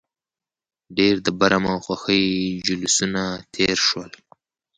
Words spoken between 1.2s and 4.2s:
د برم او خوښۍ جلوسونه تېر شول.